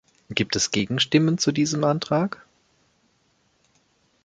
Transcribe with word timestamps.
Gibt 0.31 0.55
es 0.55 0.71
Gegenstimmen 0.71 1.37
zu 1.37 1.51
diesem 1.51 1.83
Antrag? 1.83 2.43